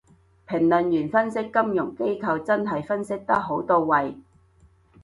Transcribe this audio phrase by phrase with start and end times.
[0.47, 4.15] 評論員分析金融機構真係分析得好到位